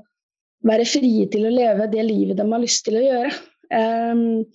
være 0.66 0.86
frie 0.88 1.28
til 1.32 1.48
å 1.48 1.54
leve 1.54 1.90
det 1.92 2.06
livet 2.08 2.40
de 2.40 2.46
har 2.48 2.64
lyst 2.64 2.86
til 2.88 3.00
å 3.00 3.04
gjøre. 3.04 3.34
Um, 3.76 4.46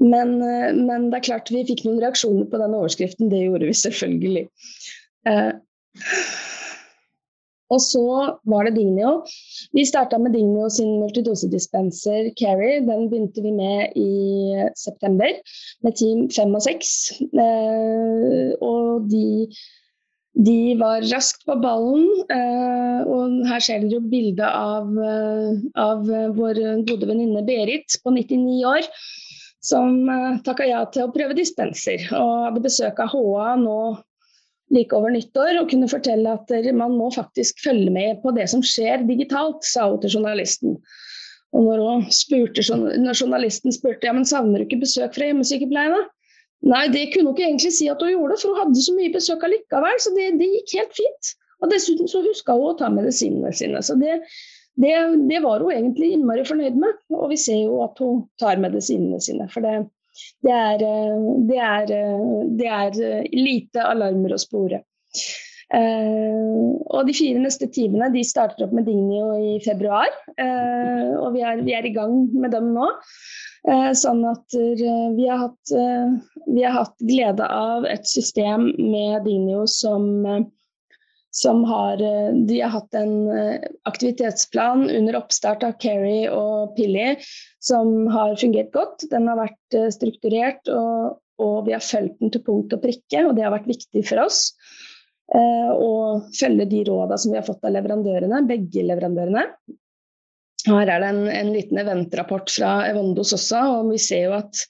men, 0.00 0.36
men, 0.38 1.08
det 1.10 1.18
er 1.18 1.26
klart 1.26 1.50
vi 1.52 1.64
fikk 1.68 1.82
noen 1.86 2.00
reaksjoner 2.02 2.46
på 2.50 2.60
den 2.62 2.76
overskriften. 2.78 3.30
Det 3.32 3.42
gjorde 3.42 3.68
vi 3.68 3.76
selvfølgelig. 3.76 4.44
Uh, 5.28 5.52
og 7.70 7.80
så 7.82 8.04
var 8.50 8.66
det 8.66 8.74
Dignio. 8.76 9.20
Vi 9.76 9.86
starta 9.86 10.18
med 10.18 10.34
Dignio 10.34 10.68
sin 10.72 10.96
multidosedispenser 10.98 12.32
Carry. 12.38 12.80
Den 12.86 13.06
begynte 13.10 13.44
vi 13.44 13.52
med 13.54 13.94
i 13.98 14.10
september 14.78 15.36
med 15.86 15.98
team 16.00 16.26
5 16.34 16.56
og 16.58 16.64
6. 16.66 16.94
Eh, 17.44 18.50
og 18.66 19.06
de, 19.12 19.46
de, 20.34 20.58
var 20.82 21.06
raskt 21.12 21.46
på 21.46 21.58
ballen. 21.62 22.08
Eh, 22.26 23.00
og 23.06 23.40
her 23.52 23.62
ser 23.62 23.84
dere 23.84 24.00
jo 24.00 24.04
bilde 24.10 24.50
av, 24.50 24.90
eh, 25.14 25.64
av 25.78 26.06
vår 26.38 26.62
gode 26.90 27.06
venninne 27.06 27.46
Berit 27.46 28.00
på 28.02 28.18
99 28.18 28.60
år. 28.74 28.90
Som 29.62 30.08
eh, 30.10 30.40
takka 30.42 30.66
ja 30.66 30.82
til 30.90 31.06
å 31.06 31.14
prøve 31.14 31.38
dispenser. 31.38 32.02
Og 32.18 32.48
hadde 32.48 32.66
besøk 32.66 32.98
av 32.98 33.14
HA 33.14 33.58
nå 33.62 33.80
like 34.74 34.94
over 34.96 35.12
nyttår 35.14 35.58
og 35.60 35.70
kunne 35.72 35.90
fortelle 35.90 36.36
at 36.36 36.52
man 36.78 36.94
må 36.94 37.10
faktisk 37.14 37.62
følge 37.64 37.90
med 37.94 38.20
på 38.22 38.34
det 38.36 38.46
som 38.52 38.62
skjer 38.62 39.06
digitalt, 39.08 39.64
sa 39.66 39.88
hun 39.90 40.00
til 40.02 40.18
journalisten. 40.18 40.78
Og 41.50 41.66
når, 41.66 42.06
spurte, 42.14 42.62
når 42.78 43.18
journalisten 43.18 43.74
spurte 43.74 44.06
ja, 44.06 44.14
men 44.14 44.28
savner 44.28 44.62
du 44.62 44.68
ikke 44.68 44.84
besøk 44.84 45.16
fra 45.16 45.30
hjemmesykepleien, 45.30 45.98
Nei, 46.60 46.86
det 46.92 47.06
kunne 47.14 47.30
hun 47.30 47.36
ikke 47.36 47.46
egentlig 47.46 47.72
si 47.72 47.86
at 47.88 48.02
hun 48.04 48.12
gjorde, 48.12 48.36
for 48.40 48.52
hun 48.52 48.58
hadde 48.60 48.82
så 48.84 48.92
mye 48.92 49.12
besøk 49.14 49.44
allikevel. 49.46 50.00
Så 50.04 50.12
det, 50.16 50.26
det 50.40 50.48
gikk 50.50 50.74
helt 50.76 50.98
fint. 50.98 51.30
Og 51.60 51.72
dessuten 51.72 52.10
så 52.10 52.20
huska 52.24 52.56
hun 52.56 52.72
å 52.72 52.74
ta 52.76 52.90
medisinene 52.92 53.52
sine. 53.56 53.80
Så 53.84 53.96
det, 54.00 54.18
det, 54.80 54.92
det, 55.30 55.40
var 55.44 55.64
hun 55.64 55.72
egentlig 55.72 56.12
innmari 56.16 56.44
fornøyd 56.48 56.76
med. 56.82 57.00
Og 57.16 57.32
vi 57.32 57.38
ser 57.40 57.62
jo 57.62 57.80
at 57.86 58.00
hun 58.04 58.26
tar 58.40 58.60
medisinene 58.60 59.20
sine. 59.24 59.48
For 59.52 59.64
det, 59.64 59.86
det 60.44 60.56
er, 60.56 60.82
eh, 60.86 61.28
det 61.48 61.60
er, 61.66 61.92
eh, 61.94 62.42
det 62.58 62.72
er 62.80 63.00
eh, 63.06 63.30
lite 63.36 63.84
alarmer 63.86 64.34
å 64.34 64.40
spore. 64.40 64.82
Uh, 65.70 66.74
og 66.90 67.06
de 67.06 67.12
fire 67.14 67.38
neste 67.38 67.68
timene 67.70 68.08
de 68.10 68.24
starter 68.26 68.64
opp 68.66 68.72
med 68.74 68.88
Dignio 68.90 69.36
i 69.38 69.52
februar. 69.62 70.10
Uh, 70.34 71.14
og 71.20 71.36
vi 71.36 71.44
er, 71.46 71.62
vi 71.62 71.76
er, 71.78 71.86
i 71.86 71.92
gang 71.94 72.24
med 72.34 72.50
dem 72.56 72.72
nå. 72.74 72.88
Uh, 73.68 73.92
sånn 73.94 74.24
at 74.26 74.56
vi 74.56 75.28
har, 75.28 75.44
hatt, 75.44 75.74
vi, 76.48 76.64
har 76.64 76.74
hatt, 76.80 76.96
glede 77.06 77.46
av 77.46 77.86
et 77.86 78.08
system 78.08 78.72
med 78.80 79.22
Dignio 79.28 79.62
som 79.70 80.24
som 81.30 81.64
har, 81.64 82.02
eh, 82.02 82.32
de 82.46 82.60
har 82.60 82.72
hatt 82.74 82.94
en 82.94 83.30
eh, 83.30 83.60
aktivitetsplan 83.88 84.90
under 84.90 85.16
oppstart 85.16 85.62
av 85.62 85.76
Keri 85.82 86.28
og 86.28 86.74
Pilly 86.76 87.14
som 87.62 88.06
har 88.10 88.36
fungert 88.40 88.72
godt. 88.74 89.06
Den 89.10 89.28
har 89.30 89.38
vært 89.38 89.78
eh, 89.78 89.90
strukturert, 89.94 90.66
og, 90.68 91.20
og 91.40 91.66
vi 91.68 91.76
har 91.76 91.84
fulgt 91.84 92.18
den 92.20 92.34
til 92.34 92.44
punkt 92.46 92.74
og 92.74 92.82
prikke. 92.82 93.24
Og 93.28 93.36
det 93.36 93.46
har 93.46 93.54
vært 93.54 93.70
viktig 93.70 94.02
for 94.08 94.24
oss 94.26 94.42
eh, 95.34 95.70
å 95.70 95.92
følge 96.36 96.66
de 96.72 96.82
rådene 96.90 97.20
som 97.22 97.34
vi 97.34 97.38
har 97.38 97.46
fått 97.46 97.62
av 97.62 97.76
leverandørene, 97.78 98.42
begge 98.50 98.84
leverandørene. 98.90 99.46
Her 100.66 100.90
er 100.92 101.00
det 101.00 101.08
en, 101.14 101.24
en 101.32 101.54
liten 101.54 101.78
eventrapport 101.80 102.50
fra 102.52 102.80
Evondos 102.90 103.32
også, 103.32 103.62
og 103.78 103.94
vi 103.94 104.00
ser 104.02 104.26
jo 104.26 104.34
at 104.42 104.64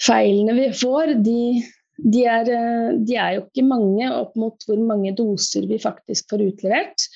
feilene 0.00 0.56
vi 0.58 0.66
får, 0.76 1.14
de 1.24 1.40
de 2.00 2.24
er, 2.24 2.48
eh, 2.48 2.92
de 3.04 3.16
er, 3.16 3.36
jo 3.36 3.46
ikke 3.46 3.66
mange 3.66 4.08
opp 4.14 4.36
mot 4.40 4.66
hvor 4.66 4.80
mange 4.80 5.12
doser 5.16 5.66
vi 5.68 5.80
faktisk 5.80 6.30
får 6.32 6.46
utlevert. 6.48 7.06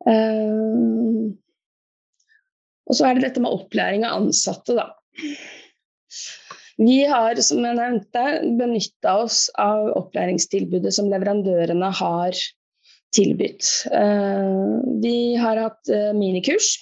Uh, 0.00 1.28
og 2.88 2.96
så 2.96 3.06
er 3.06 3.18
det 3.18 3.26
dette 3.26 3.42
med 3.44 3.52
opplæring 3.52 4.06
av 4.08 4.22
ansatte, 4.22 4.72
da. 4.78 4.86
Vi 6.80 7.02
har, 7.04 7.36
som 7.44 7.60
jeg 7.66 7.76
nevnte, 7.76 8.22
benytta 8.56 9.18
oss 9.26 9.42
av 9.60 9.90
opplæringstilbudet 10.00 10.94
som 10.96 11.10
leverandørene 11.12 11.92
har 12.00 12.40
tilbudt. 13.12 13.68
Uh, 13.92 14.80
vi 15.04 15.36
har 15.36 15.60
hatt 15.66 15.92
minikurs. 16.16 16.78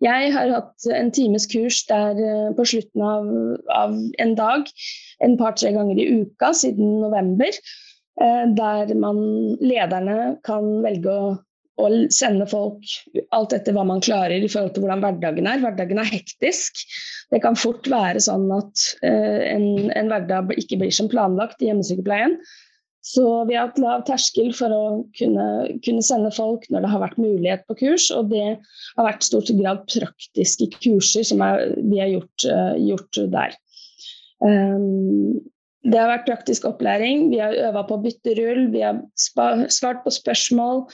Jeg 0.00 0.32
har 0.32 0.48
hatt 0.54 0.86
en 0.96 1.10
times 1.12 1.44
kurs 1.50 1.82
der 1.90 2.16
på 2.56 2.64
slutten 2.64 3.04
av, 3.04 3.30
av 3.74 3.96
en 4.22 4.34
dag 4.38 4.68
en 5.20 5.36
par-tre 5.36 5.74
ganger 5.76 6.00
i 6.00 6.08
uka 6.22 6.54
siden 6.56 7.00
november. 7.02 7.52
Eh, 8.20 8.46
der 8.56 8.94
man, 9.00 9.20
lederne 9.64 10.36
kan 10.44 10.66
velge 10.84 11.12
å, 11.12 11.28
å, 11.80 11.90
sende 12.12 12.44
folk 12.50 12.84
alt 13.36 13.54
etter 13.56 13.76
hva 13.76 13.86
man 13.88 14.02
klarer 14.04 14.42
i 14.44 14.50
forhold 14.50 14.74
til 14.74 14.84
hvordan 14.84 15.04
hverdagen 15.04 15.48
er. 15.48 15.62
Hverdagen 15.62 16.02
er 16.02 16.10
hektisk. 16.10 16.82
Det 17.32 17.40
kan 17.44 17.56
fort 17.56 17.88
være 17.88 18.20
sånn 18.20 18.48
at 18.52 18.84
uh, 19.06 19.40
en, 19.46 19.64
en, 19.94 20.10
hverdag 20.10 20.52
ikke 20.58 20.80
blir 20.82 20.92
som 20.92 21.08
planlagt 21.08 21.62
i 21.62 21.70
hjemmesykepleien. 21.70 22.34
Så 23.00 23.24
vi 23.48 23.56
har 23.56 23.70
hatt 23.70 23.78
lav 23.80 24.02
terskel 24.04 24.50
for 24.56 24.72
å 24.74 24.82
kunne, 25.16 25.44
kunne, 25.84 26.02
sende 26.04 26.30
folk 26.36 26.66
når 26.68 26.84
det 26.84 26.90
har 26.92 27.02
vært 27.02 27.20
mulighet 27.20 27.62
på 27.68 27.78
kurs. 27.80 28.10
Og 28.12 28.28
det 28.32 28.44
har 28.60 29.06
vært 29.06 29.24
stort 29.24 29.52
grad 29.56 29.86
praktiske 29.88 30.68
kurser 30.76 31.24
som 31.26 31.40
er, 31.44 31.72
vi 31.80 32.02
har 32.02 32.12
gjort, 32.12 32.44
uh, 32.44 32.74
gjort 32.76 33.22
der. 33.32 33.56
Um, 34.44 35.40
det 35.80 35.96
har 35.96 36.12
vært 36.12 36.28
praktisk 36.28 36.68
opplæring. 36.68 37.30
Vi 37.32 37.40
har 37.40 37.56
øva 37.70 37.86
på 37.88 37.96
å 37.96 38.04
bytte 38.04 38.36
rull, 38.36 38.66
vi 38.74 38.84
har 38.84 39.00
svart 39.16 40.04
på 40.04 40.12
spørsmål. 40.12 40.84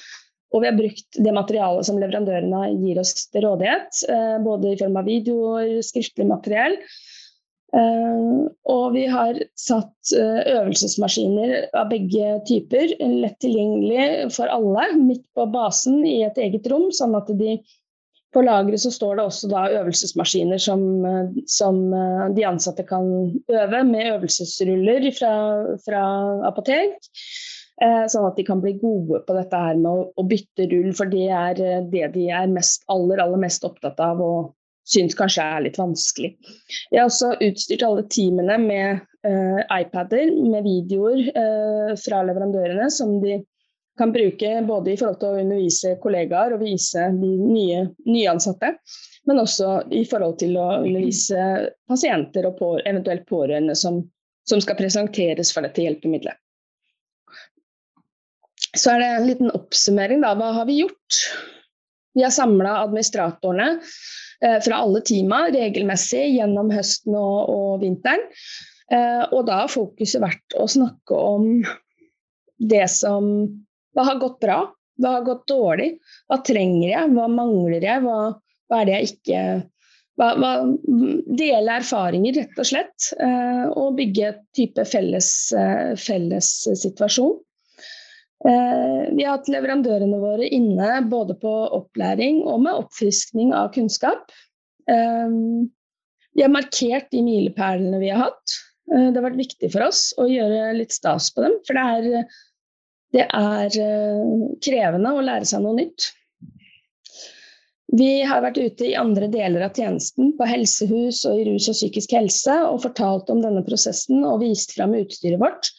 Og 0.54 0.62
vi 0.62 0.70
har 0.70 0.78
brukt 0.78 1.18
det 1.18 1.32
materialet 1.34 1.88
som 1.88 1.98
leverandørene 1.98 2.68
gir 2.84 3.02
oss 3.02 3.16
til 3.34 3.48
rådighet. 3.48 3.90
Uh, 4.06 4.38
både 4.46 4.76
i 4.76 4.78
form 4.78 5.02
av 5.02 5.10
videoer, 5.10 5.74
skriftlig 5.82 6.30
materiell. 6.30 6.78
Uh, 7.76 8.46
og 8.72 8.94
vi 8.94 9.02
har 9.10 9.36
satt 9.60 10.12
uh, 10.16 10.40
øvelsesmaskiner 10.48 11.66
av 11.76 11.90
begge 11.90 12.38
typer 12.48 12.94
lett 13.02 13.36
tilgjengelig 13.44 14.30
for 14.32 14.48
alle 14.48 14.86
midt 14.96 15.26
på 15.36 15.44
basen 15.52 16.00
i 16.08 16.22
et 16.24 16.38
eget 16.40 16.70
rom, 16.72 16.88
sånn 16.94 17.18
at 17.18 17.28
de 17.36 17.58
på 18.36 18.42
lageret 18.44 18.84
står 18.92 19.16
det 19.16 19.24
også 19.24 19.48
da 19.48 19.64
øvelsesmaskiner 19.80 20.60
som, 20.60 20.82
eh, 21.08 21.28
som, 21.48 21.78
eh, 21.94 22.28
de 22.36 22.44
ansatte 22.44 22.84
kan 22.86 23.06
øve, 23.48 23.84
med 23.84 24.10
øvelsesruller 24.12 25.08
fra, 25.16 25.32
fra 25.84 26.02
apotek. 26.48 26.98
Eh, 27.80 28.04
sånn 28.12 28.26
at 28.28 28.36
de 28.36 28.44
kan 28.44 28.60
bli 28.60 28.74
gode 28.80 29.22
på 29.26 29.36
dette 29.36 29.56
her 29.56 29.76
med 29.76 29.88
å, 29.90 30.04
å, 30.16 30.22
bytte 30.28 30.68
rull, 30.70 30.92
for 30.96 31.08
det 31.12 31.28
er 31.28 31.58
det 31.92 32.12
de 32.14 32.28
er 32.32 32.46
mest, 32.48 32.84
aller, 32.88 33.20
aller 33.20 33.40
mest 33.40 33.64
opptatt 33.68 34.00
av 34.00 34.20
og 34.24 34.54
syns 34.86 35.16
kanskje 35.18 35.44
er 35.44 35.64
litt 35.66 35.78
vanskelig. 35.80 36.32
Jeg 36.92 37.00
har 37.00 37.10
også 37.10 37.34
utstyrt 37.42 37.84
alle 37.86 38.06
teamene 38.12 38.58
med 38.62 39.02
uh, 39.26 39.60
iPader 39.80 40.30
med 40.38 40.66
videoer 40.66 41.26
uh, 41.34 41.92
fra 42.00 42.22
leverandørene 42.28 42.88
som 42.94 43.18
de 43.24 43.40
kan 43.96 44.12
bruke 44.12 44.62
både 44.68 44.92
i 44.92 44.96
forhold 45.00 45.20
til 45.20 45.32
å 45.32 45.42
undervise 45.42 45.94
kollegaer 46.02 46.54
og 46.54 46.62
vise 46.64 47.06
de 47.16 47.30
nye 47.40 47.86
nyansatte, 48.04 48.74
men 49.26 49.40
også 49.40 49.70
i 49.96 50.04
forhold 50.08 50.36
til 50.42 50.58
å 50.60 50.66
undervise 50.82 51.46
pasienter 51.88 52.48
og 52.50 52.58
på, 52.60 52.72
eventuelt 52.84 53.24
pårørende 53.28 53.76
som, 53.78 54.02
som, 54.48 54.60
skal 54.60 54.76
presenteres 54.78 55.52
for 55.54 55.64
dette 55.64 55.80
hjelpemiddelet. 55.80 56.36
Så 58.76 58.92
er 58.92 59.00
det 59.00 59.08
en 59.08 59.28
liten 59.30 59.52
oppsummering. 59.56 60.20
Da. 60.20 60.34
Hva 60.36 60.52
har 60.58 60.68
vi 60.68 60.82
gjort? 60.82 61.22
Vi 62.16 62.24
har 62.24 62.32
samla 62.32 62.78
administratorene 62.86 63.68
eh, 64.40 64.56
fra 64.64 64.80
alle 64.80 65.02
teama 65.04 65.42
regelmessig 65.52 66.24
gjennom 66.38 66.72
høsten 66.72 67.16
og, 67.18 67.50
og 67.52 67.84
vinteren. 67.84 68.24
Eh, 68.92 69.22
og 69.34 69.44
da 69.48 69.62
har 69.64 69.72
fokuset 69.72 70.22
vært 70.22 70.56
å 70.56 70.64
snakke 70.70 71.20
om 71.20 71.60
det 72.56 72.86
som 72.88 73.28
hva 73.96 74.08
har 74.08 74.20
gått 74.20 74.40
bra? 74.40 74.62
Hva 74.96 75.18
har 75.18 75.26
gått 75.26 75.44
dårlig? 75.50 75.90
Hva 76.28 76.40
trenger 76.44 76.88
jeg? 76.88 77.14
Hva 77.16 77.28
mangler 77.28 77.84
jeg? 77.84 78.04
Hva, 78.04 78.20
hva 78.68 78.80
er 78.80 78.88
det 78.88 78.94
jeg 78.96 79.10
ikke 79.12 79.40
dele 80.16 81.74
erfaringer, 81.76 82.38
rett 82.38 82.60
og 82.60 82.68
slett. 82.70 83.08
Og 83.76 83.96
bygge 83.98 84.30
type 84.56 84.84
felles, 84.88 85.28
felles 86.00 86.48
situasjon. 86.80 87.34
Vi 88.44 89.24
har 89.24 89.38
hatt 89.38 89.48
leverandørene 89.50 90.18
våre 90.20 90.46
inne 90.52 91.00
både 91.10 91.34
på 91.40 91.52
opplæring 91.78 92.42
og 92.44 92.60
med 92.66 92.82
oppfriskning 92.82 93.54
av 93.56 93.70
kunnskap. 93.74 94.28
Vi 94.86 96.44
har 96.44 96.52
markert 96.52 97.08
de 97.14 97.22
milepælene 97.24 97.98
vi 98.02 98.10
har 98.12 98.26
hatt. 98.26 98.58
Det 98.86 99.16
har 99.16 99.24
vært 99.24 99.40
viktig 99.40 99.70
for 99.72 99.86
oss 99.88 100.10
å 100.20 100.28
gjøre 100.28 100.76
litt 100.76 100.94
stas 100.94 101.30
på 101.34 101.46
dem. 101.46 101.56
For 101.66 101.80
det 101.80 101.86
er, 101.96 102.36
det 103.16 103.26
er 103.26 103.80
krevende 104.62 105.16
å 105.16 105.24
lære 105.24 105.48
seg 105.48 105.64
noe 105.64 105.80
nytt. 105.80 106.10
Vi 107.96 108.22
har 108.26 108.42
vært 108.42 108.58
ute 108.58 108.88
i 108.88 108.96
andre 108.98 109.28
deler 109.30 109.62
av 109.62 109.76
tjenesten, 109.76 110.32
på 110.36 110.46
helsehus 110.48 111.22
og 111.28 111.38
i 111.38 111.44
rus 111.46 111.68
og 111.70 111.76
psykisk 111.78 112.16
helse, 112.16 112.56
og 112.66 112.82
fortalt 112.82 113.30
om 113.32 113.40
denne 113.44 113.62
prosessen 113.66 114.24
og 114.26 114.40
vist 114.42 114.74
fram 114.74 114.96
utstyret 114.98 115.40
vårt. 115.40 115.70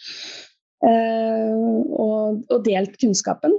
Eh, 0.85 1.55
og, 1.97 2.43
og, 2.51 2.59
delt 2.65 2.97
kunnskapen. 3.01 3.55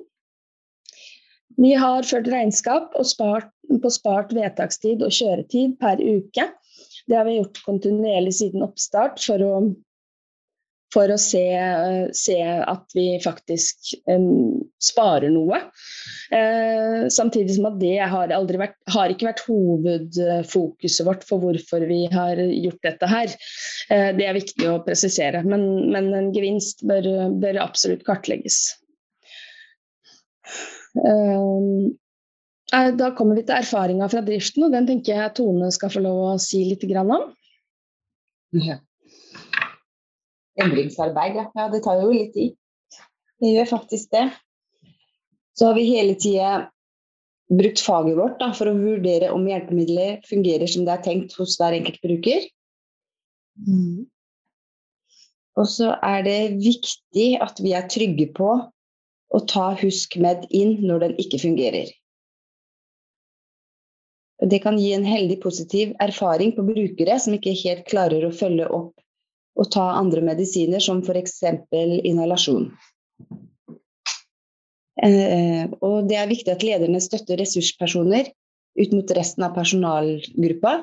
Vi 1.58 1.72
har 1.74 2.06
ført 2.06 2.28
regnskap 2.30 2.94
spart, 3.02 3.50
på 3.82 3.90
spart 3.90 4.30
vedtakstid 4.36 5.02
og 5.02 5.14
kjøretid 5.14 5.74
per 5.80 5.98
uke. 5.98 6.46
Det 7.08 7.16
har 7.16 7.26
vi 7.26 7.38
gjort 7.40 7.58
kontinuerlig 7.66 8.36
siden 8.38 8.62
oppstart 8.62 9.18
for 9.24 9.42
å 9.42 9.52
for 10.94 11.12
å 11.12 11.18
se, 11.20 11.42
se 12.16 12.36
at 12.42 12.96
vi 12.96 13.06
faktisk 13.20 13.92
um, 14.08 14.56
sparer 14.80 15.28
noe. 15.32 15.60
Uh, 16.32 17.08
samtidig 17.12 17.58
som 17.58 17.68
at 17.70 17.78
det 17.82 17.98
har, 18.00 18.32
vært, 18.32 18.78
har, 18.94 19.12
ikke 19.12 19.28
vært 19.28 19.44
hovedfokuset 19.48 21.06
vårt 21.08 21.26
for 21.28 21.44
hvorfor 21.44 21.84
vi 21.90 22.02
har 22.12 22.40
gjort 22.40 22.82
dette 22.88 23.10
her. 23.10 23.36
Uh, 23.92 24.10
det 24.16 24.28
er 24.28 24.38
viktig 24.38 24.68
å 24.70 24.80
presisere, 24.86 25.44
men, 25.44 25.68
men 25.92 26.10
en 26.16 26.32
gevinst 26.36 26.84
bør, 26.88 27.08
bør 27.36 27.60
absolutt 27.68 28.06
kartlegges. 28.08 28.62
Uh, 30.96 31.92
da 32.68 33.12
kommer 33.16 33.36
vi 33.38 33.44
til 33.48 33.56
erfaringa 33.56 34.08
fra 34.12 34.24
driften, 34.24 34.66
og 34.66 34.72
den 34.76 34.88
tenker 34.88 35.16
jeg 35.16 35.36
Tone 35.36 35.70
skal 35.72 35.92
få 35.92 36.04
lov 36.04 36.24
å 36.32 36.36
si 36.42 36.64
litt 36.68 36.84
om. 37.04 37.30
Ja. 38.56 38.80
Endringsarbeid, 40.62 41.38
ja. 41.38 41.46
ja. 41.54 41.68
Det 41.72 41.82
tar 41.84 42.02
jo 42.02 42.10
litt 42.14 42.34
tid. 42.34 42.56
Det 43.38 43.54
gjør 43.54 43.72
faktisk 43.76 44.10
det. 44.14 44.26
Så 45.58 45.70
har 45.70 45.78
vi 45.78 45.86
hele 45.90 46.14
tida 46.18 46.68
brukt 47.48 47.80
faget 47.80 48.18
vårt 48.18 48.38
da, 48.42 48.52
for 48.54 48.70
å 48.70 48.76
vurdere 48.76 49.32
om 49.34 49.46
hjelpemidler 49.48 50.20
fungerer 50.28 50.68
som 50.70 50.84
det 50.86 50.94
er 50.94 51.04
tenkt 51.06 51.34
hos 51.38 51.56
hver 51.60 51.76
enkelt 51.78 52.00
bruker. 52.04 52.44
Mm. 53.66 54.06
Og 55.58 55.66
så 55.66 55.94
er 56.04 56.22
det 56.26 56.40
viktig 56.62 57.30
at 57.42 57.58
vi 57.62 57.72
er 57.74 57.88
trygge 57.90 58.28
på 58.36 58.50
å 59.28 59.40
ta 59.50 59.70
HuskMed 59.80 60.46
inn 60.54 60.78
når 60.86 61.06
den 61.06 61.16
ikke 61.24 61.40
fungerer. 61.42 61.90
Det 64.38 64.60
kan 64.62 64.78
gi 64.78 64.92
en 64.94 65.06
heldig 65.06 65.40
positiv 65.42 65.96
erfaring 65.98 66.52
på 66.54 66.62
brukere 66.68 67.18
som 67.18 67.34
ikke 67.34 67.56
helt 67.64 67.88
klarer 67.90 68.28
å 68.28 68.34
følge 68.34 68.68
opp 68.70 68.94
og 69.58 69.70
ta 69.74 69.84
andre 69.98 70.22
medisiner, 70.22 70.82
som 70.82 71.02
f.eks. 71.02 71.40
inhalasjon. 71.72 72.70
Eh, 75.02 75.64
og 75.82 76.08
det 76.10 76.18
er 76.18 76.30
viktig 76.30 76.52
at 76.54 76.64
lederne 76.66 77.00
støtter 77.02 77.38
ressurspersoner 77.38 78.30
ut 78.78 78.94
mot 78.94 79.12
resten 79.18 79.46
av 79.46 79.54
personalgruppa, 79.58 80.74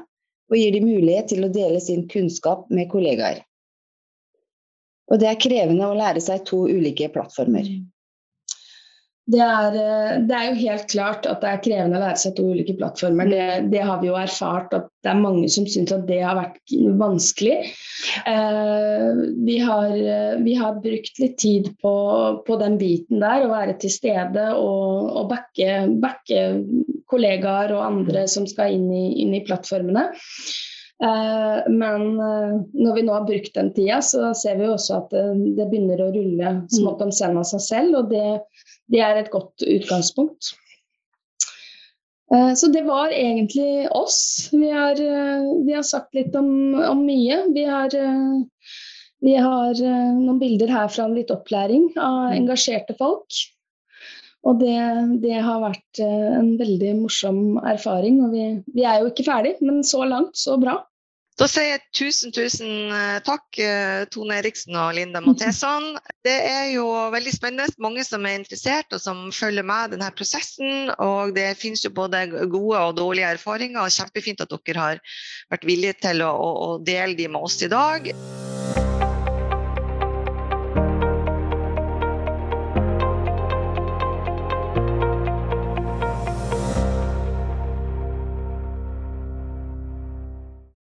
og 0.51 0.59
gir 0.59 0.75
dem 0.75 0.85
mulighet 0.87 1.31
til 1.31 1.47
å 1.47 1.51
dele 1.51 1.79
sin 1.81 2.05
kunnskap 2.11 2.67
med 2.69 2.91
kollegaer. 2.91 3.41
Og 5.11 5.21
det 5.21 5.29
er 5.29 5.41
krevende 5.41 5.87
å 5.87 5.97
lære 5.97 6.21
seg 6.21 6.43
to 6.47 6.65
ulike 6.67 7.09
plattformer. 7.13 7.67
Mm. 9.25 9.33
Det 9.33 9.41
er, 9.41 9.75
eh, 9.75 10.17
det 10.27 10.35
er, 10.35 10.47
jo 10.49 10.59
helt 10.59 10.89
klart 10.91 11.25
at 11.25 11.41
det 11.41 11.49
er 11.49 11.61
krevende 11.65 11.97
å 11.97 12.03
lære 12.03 12.21
seg 12.21 12.35
to 12.37 12.45
ulike 12.45 12.75
plattformer. 12.77 13.29
Det, 13.31 13.45
det 13.71 13.81
har 13.81 14.01
vi 14.01 14.11
jo 14.11 14.17
erfart 14.19 14.73
at 14.77 14.89
det 15.05 15.11
er 15.11 15.21
mange 15.21 15.49
som 15.49 15.65
syns 15.69 15.93
at 15.93 16.05
det 16.09 16.21
har 16.21 16.37
vært 16.37 16.75
vanskelig. 16.99 17.55
Eh, 18.29 19.23
vi, 19.47 19.57
har, 19.57 19.95
vi, 20.45 20.53
har, 20.59 20.77
brukt 20.83 21.21
litt 21.21 21.37
tid 21.41 21.71
på, 21.81 21.95
på, 22.45 22.59
den 22.61 22.77
biten 22.81 23.23
der, 23.23 23.45
å 23.45 23.53
være 23.53 23.77
til 23.81 23.93
stede 23.93 24.51
og, 24.59 25.09
og 25.17 25.33
backe, 25.33 25.87
backe, 26.01 26.45
kollegaer 27.09 27.73
og 27.73 27.85
andre 27.85 28.25
som 28.29 28.45
skal 28.49 28.77
inn 28.77 28.87
i, 28.93 29.07
inn 29.25 29.33
i 29.37 29.43
plattformene. 29.45 30.09
Eh, 31.03 31.71
men 31.71 32.03
eh, 32.19 32.53
når 32.71 32.95
vi 32.95 33.03
nå 33.03 33.15
har 33.17 33.25
brukt 33.27 33.57
den 33.57 33.73
tida, 33.75 33.99
så 34.05 34.31
ser 34.37 34.59
vi 34.61 34.69
også 34.69 35.01
at 35.01 35.11
det, 35.11 35.25
det 35.57 35.67
begynner 35.71 36.05
å 36.05 36.11
rulle 36.13 36.53
smått 36.71 37.03
om 37.03 37.11
senn 37.11 37.35
av 37.39 37.47
seg 37.49 37.63
selv. 37.65 37.97
og 37.99 38.13
det 38.13 38.29
det 38.91 39.01
er 39.01 39.19
et 39.19 39.31
godt 39.33 39.65
utgangspunkt. 39.65 40.53
Eh, 42.33 42.53
så 42.57 42.69
det 42.73 42.83
var 42.87 43.13
egentlig 43.13 43.87
oss. 43.93 44.49
Vi 44.51 44.69
har, 44.69 44.99
eh, 45.01 45.65
vi 45.65 45.73
har 45.73 45.83
sagt 45.83 46.13
litt 46.17 46.35
om, 46.35 46.75
om 46.75 47.05
mye. 47.05 47.43
Vi 47.53 47.65
har, 47.69 47.95
eh, 47.95 48.69
vi 49.21 49.35
har, 49.35 49.73
noen 49.81 50.39
bilder 50.41 50.69
her 50.69 50.87
fra 50.91 51.07
litt 51.09 51.33
opplæring 51.33 51.91
av 51.95 52.31
mm. 52.31 52.37
engasjerte 52.39 52.97
folk. 52.97 53.43
Og 54.45 54.59
det, 54.61 54.77
det 55.23 55.39
har 55.41 55.63
vært 55.63 56.01
en 56.05 56.51
veldig 56.59 56.91
morsom 56.99 57.39
erfaring. 57.65 58.19
Og 58.21 58.35
vi, 58.35 58.43
vi 58.75 58.83
er 58.85 59.01
jo 59.01 59.09
ikke 59.09 59.25
ferdig, 59.25 59.55
men 59.65 59.81
så 59.81 60.03
langt, 60.05 60.37
så 60.37 60.59
bra. 60.61 60.83
Da 61.35 61.49
sier 61.51 61.65
jeg 61.67 61.81
tusen, 61.91 62.31
tusen 62.31 62.93
eh, 62.95 63.17
takk, 63.27 63.43
eh, 63.59 64.05
Tone 64.11 64.37
Eriksen 64.39 64.77
og 64.79 64.93
Linda 64.95 65.19
Matheson. 65.19 65.97
Det 66.23 66.35
er 66.47 66.69
jo 66.71 66.85
veldig 67.11 67.33
spennende. 67.35 67.75
Mange 67.83 68.05
som 68.07 68.23
er 68.23 68.37
interessert 68.39 68.95
og 68.95 69.03
som 69.03 69.27
følger 69.35 69.67
med 69.67 69.97
denne 69.97 70.07
prosessen. 70.15 70.93
Og 70.95 71.35
det 71.35 71.49
finnes 71.59 71.83
jo 71.83 71.91
både 71.91 72.23
gode 72.31 72.79
og 72.79 72.95
dårlige 73.01 73.35
erfaringer. 73.35 73.83
og 73.83 73.91
Kjempefint 73.91 74.47
at 74.47 74.55
dere 74.55 74.87
har 74.87 75.03
vært 75.51 75.67
villige 75.67 75.99
til 76.07 76.23
å, 76.23 76.31
å, 76.31 76.51
å 76.69 76.69
dele 76.79 77.19
de 77.19 77.27
med 77.27 77.43
oss 77.43 77.59
i 77.67 77.71
dag. 77.71 78.13